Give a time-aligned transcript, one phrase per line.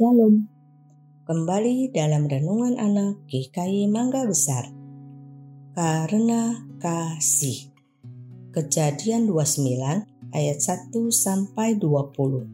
[0.00, 0.48] Shalom.
[1.28, 4.72] Kembali dalam renungan anak GKI Mangga Besar.
[5.76, 7.68] Karena kasih.
[8.48, 12.48] Kejadian 29 ayat 1 sampai 20.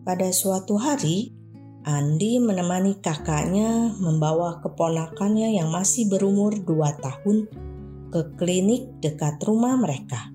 [0.00, 1.36] Pada suatu hari,
[1.84, 7.52] Andi menemani kakaknya membawa keponakannya yang masih berumur 2 tahun
[8.08, 10.32] ke klinik dekat rumah mereka.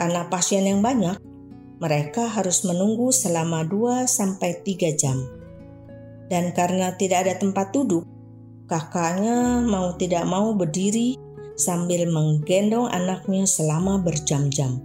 [0.00, 1.20] Karena pasien yang banyak,
[1.80, 5.16] mereka harus menunggu selama 2-3 jam.
[6.28, 8.04] Dan karena tidak ada tempat duduk,
[8.70, 11.18] kakaknya mau tidak mau berdiri
[11.56, 14.78] sambil menggendong anaknya selama berjam-jam.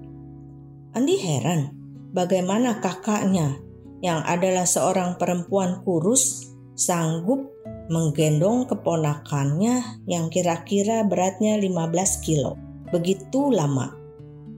[0.95, 1.76] Andi heran
[2.16, 3.59] bagaimana kakaknya
[3.99, 6.49] yang adalah seorang perempuan kurus
[6.80, 7.52] sanggup
[7.91, 12.57] menggendong keponakannya yang kira-kira beratnya 15 kilo.
[12.90, 13.93] Begitu lama.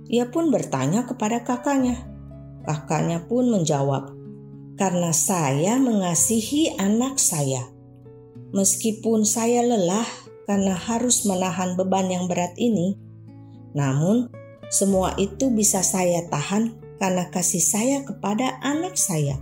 [0.07, 2.16] Ia pun bertanya kepada kakaknya,
[2.67, 4.11] Kakaknya pun menjawab,
[4.75, 7.63] "Karena saya mengasihi anak saya.
[8.51, 10.03] Meskipun saya lelah
[10.43, 12.99] karena harus menahan beban yang berat ini,
[13.71, 14.27] namun
[14.67, 19.39] semua itu bisa saya tahan karena kasih saya kepada anak saya."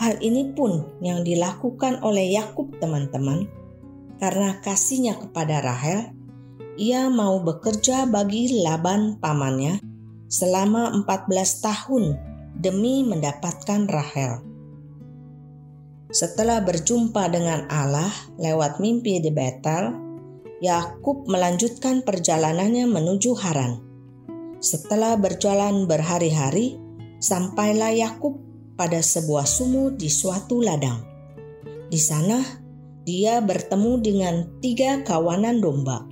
[0.00, 3.44] Hal ini pun yang dilakukan oleh Yakub, teman-teman,
[4.16, 6.16] karena kasihnya kepada Rahel.
[6.80, 9.91] Ia mau bekerja bagi Laban pamannya
[10.32, 11.28] selama 14
[11.60, 12.16] tahun
[12.56, 14.40] demi mendapatkan Rahel.
[16.08, 18.08] Setelah berjumpa dengan Allah
[18.40, 19.92] lewat mimpi di Betel,
[20.64, 23.84] Yakub melanjutkan perjalanannya menuju Haran.
[24.62, 26.80] Setelah berjalan berhari-hari,
[27.20, 28.40] sampailah Yakub
[28.76, 31.04] pada sebuah sumur di suatu ladang.
[31.92, 32.40] Di sana,
[33.04, 36.08] dia bertemu dengan tiga kawanan domba,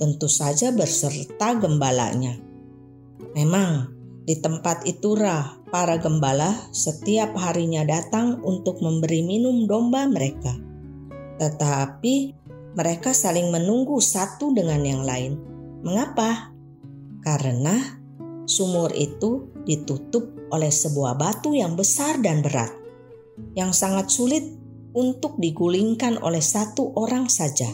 [0.00, 2.49] tentu saja berserta gembalanya.
[3.36, 3.92] Memang
[4.26, 10.54] di tempat itulah para gembala setiap harinya datang untuk memberi minum domba mereka.
[11.40, 12.14] Tetapi
[12.76, 15.40] mereka saling menunggu satu dengan yang lain.
[15.82, 16.52] Mengapa?
[17.24, 17.98] Karena
[18.46, 22.70] sumur itu ditutup oleh sebuah batu yang besar dan berat,
[23.54, 24.46] yang sangat sulit
[24.94, 27.70] untuk digulingkan oleh satu orang saja.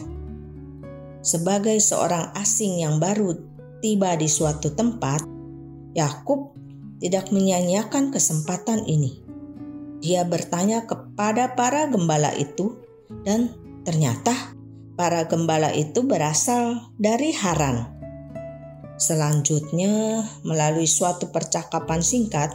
[1.21, 3.35] Sebagai seorang asing yang baru
[3.81, 5.36] tiba di suatu tempat,
[5.97, 6.53] Yakub
[7.01, 9.25] tidak menyanyiakan kesempatan ini.
[9.97, 12.77] Dia bertanya kepada para gembala itu,
[13.25, 13.49] dan
[13.81, 14.53] ternyata
[14.93, 17.97] para gembala itu berasal dari Haran.
[19.01, 22.53] Selanjutnya, melalui suatu percakapan singkat,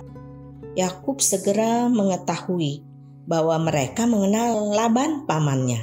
[0.79, 2.83] Yakub segera mengetahui
[3.27, 5.83] bahwa mereka mengenal Laban pamannya.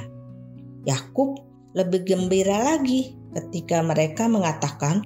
[0.88, 1.40] Yakub
[1.76, 5.04] lebih gembira lagi ketika mereka mengatakan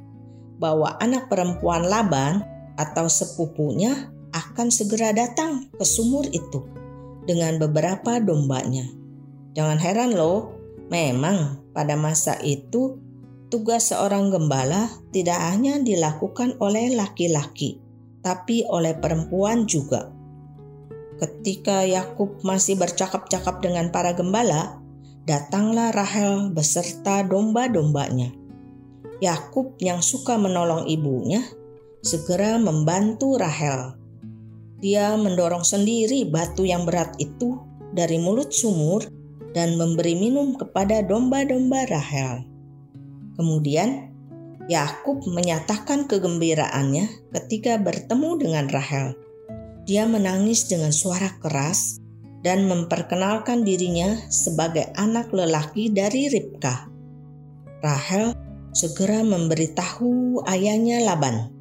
[0.65, 2.41] bahwa anak perempuan Laban
[2.81, 6.65] atau sepupunya akan segera datang ke sumur itu
[7.29, 8.89] dengan beberapa dombanya.
[9.53, 10.57] Jangan heran loh,
[10.89, 12.97] memang pada masa itu
[13.53, 17.79] tugas seorang gembala tidak hanya dilakukan oleh laki-laki,
[18.25, 20.09] tapi oleh perempuan juga.
[21.21, 24.83] Ketika Yakub masih bercakap-cakap dengan para gembala,
[25.29, 28.44] datanglah Rahel beserta domba-dombanya.
[29.23, 31.43] Yakub yang suka menolong ibunya
[32.05, 33.95] segera membantu Rahel.
[34.83, 37.57] Dia mendorong sendiri batu yang berat itu
[37.95, 39.07] dari mulut sumur
[39.55, 42.45] dan memberi minum kepada domba-domba Rahel.
[43.39, 44.13] Kemudian
[44.69, 49.17] Yakub menyatakan kegembiraannya ketika bertemu dengan Rahel.
[49.85, 52.01] Dia menangis dengan suara keras
[52.45, 56.89] dan memperkenalkan dirinya sebagai anak lelaki dari Ribka.
[57.85, 58.33] Rahel
[58.75, 61.55] segera memberitahu ayahnya Laban,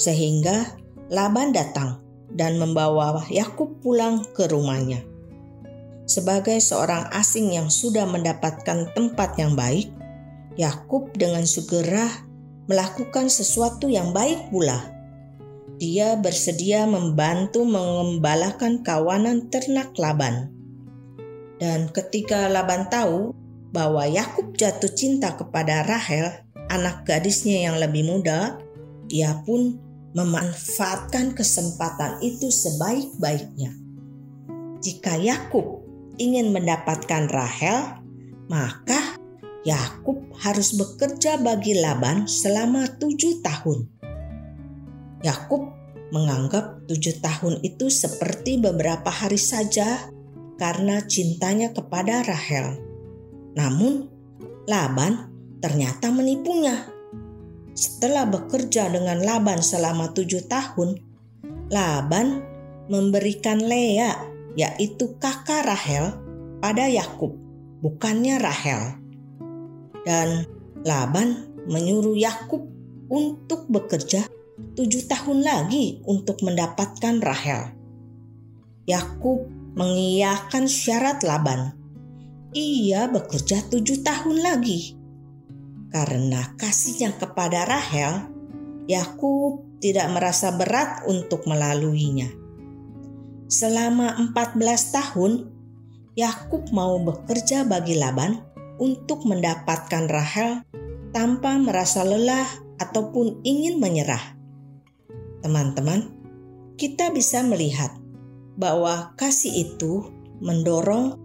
[0.00, 0.72] sehingga
[1.12, 2.00] Laban datang
[2.32, 5.04] dan membawa Yakub pulang ke rumahnya.
[6.08, 9.92] Sebagai seorang asing yang sudah mendapatkan tempat yang baik,
[10.56, 12.08] Yakub dengan segera
[12.70, 14.94] melakukan sesuatu yang baik pula.
[15.76, 20.48] Dia bersedia membantu mengembalakan kawanan ternak Laban.
[21.60, 23.36] Dan ketika Laban tahu
[23.74, 28.58] bahwa Yakub jatuh cinta kepada Rahel, anak gadisnya yang lebih muda,
[29.06, 29.78] dia pun
[30.16, 33.74] memanfaatkan kesempatan itu sebaik-baiknya.
[34.80, 35.84] Jika Yakub
[36.16, 38.00] ingin mendapatkan Rahel,
[38.48, 39.20] maka
[39.66, 43.90] Yakub harus bekerja bagi Laban selama tujuh tahun.
[45.26, 45.74] Yakub
[46.14, 50.06] menganggap tujuh tahun itu seperti beberapa hari saja
[50.56, 52.78] karena cintanya kepada Rahel.
[53.58, 54.06] Namun,
[54.70, 56.88] Laban ternyata menipunya.
[57.76, 60.96] Setelah bekerja dengan Laban selama tujuh tahun,
[61.68, 62.40] Laban
[62.88, 64.14] memberikan Lea
[64.56, 66.16] yaitu kakak Rahel,
[66.64, 67.36] pada Yakub,
[67.84, 68.96] bukannya Rahel.
[70.08, 70.48] Dan
[70.80, 72.64] Laban menyuruh Yakub
[73.12, 74.24] untuk bekerja
[74.72, 77.76] tujuh tahun lagi untuk mendapatkan Rahel.
[78.88, 79.44] Yakub
[79.76, 81.76] mengiyakan syarat Laban.
[82.56, 84.96] Ia bekerja tujuh tahun lagi.
[85.90, 88.30] Karena kasihnya kepada Rahel,
[88.86, 92.30] Yakub tidak merasa berat untuk melaluinya.
[93.46, 94.58] Selama 14
[94.90, 95.32] tahun,
[96.18, 98.42] Yakub mau bekerja bagi Laban
[98.82, 100.64] untuk mendapatkan Rahel
[101.14, 102.48] tanpa merasa lelah
[102.82, 104.34] ataupun ingin menyerah.
[105.40, 106.10] Teman-teman,
[106.74, 107.94] kita bisa melihat
[108.56, 110.08] bahwa kasih itu
[110.42, 111.16] mendorong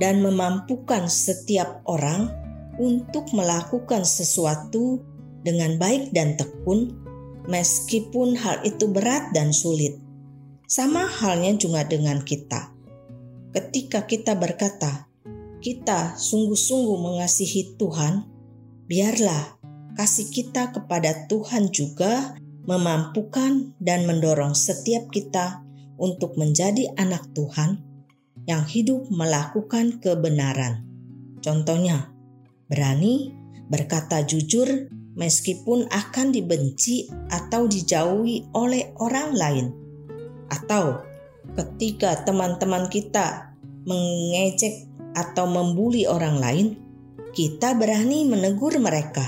[0.00, 2.32] dan memampukan setiap orang
[2.78, 5.02] untuk melakukan sesuatu
[5.42, 6.94] dengan baik dan tekun,
[7.50, 9.98] meskipun hal itu berat dan sulit.
[10.68, 12.72] Sama halnya juga dengan kita.
[13.52, 15.08] Ketika kita berkata,
[15.58, 18.28] "Kita sungguh-sungguh mengasihi Tuhan,"
[18.86, 19.58] biarlah
[19.96, 22.36] kasih kita kepada Tuhan juga
[22.68, 25.64] memampukan dan mendorong setiap kita
[25.96, 27.80] untuk menjadi anak Tuhan
[28.44, 30.84] yang hidup melakukan kebenaran.
[31.40, 32.12] Contohnya,
[32.68, 33.34] berani
[33.68, 34.88] berkata jujur
[35.18, 39.66] meskipun akan dibenci atau dijauhi oleh orang lain,
[40.52, 41.02] atau
[41.58, 43.56] ketika teman-teman kita
[43.88, 44.86] mengejek
[45.18, 46.66] atau membuli orang lain,
[47.34, 49.26] kita berani menegur mereka,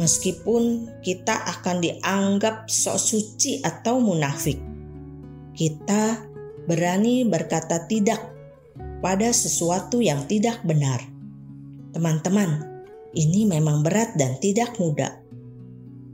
[0.00, 4.74] meskipun kita akan dianggap sok suci atau munafik
[5.54, 6.18] kita
[6.66, 8.18] berani berkata tidak
[8.98, 11.13] pada sesuatu yang tidak benar.
[11.94, 12.74] Teman-teman,
[13.14, 15.22] ini memang berat dan tidak mudah.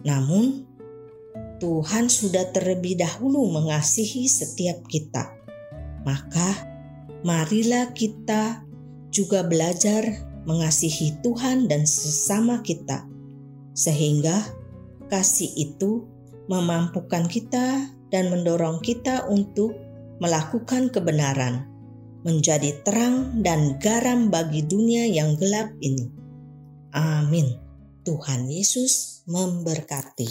[0.05, 0.69] Namun,
[1.57, 5.33] Tuhan sudah terlebih dahulu mengasihi setiap kita.
[6.05, 6.69] Maka,
[7.25, 8.65] marilah kita
[9.09, 10.05] juga belajar
[10.49, 13.05] mengasihi Tuhan dan sesama kita,
[13.77, 14.41] sehingga
[15.09, 16.09] kasih itu
[16.49, 19.77] memampukan kita dan mendorong kita untuk
[20.19, 21.70] melakukan kebenaran,
[22.21, 26.05] menjadi terang dan garam bagi dunia yang gelap ini.
[26.93, 27.57] Amin.
[28.05, 30.29] Tuhan Yesus memberkati.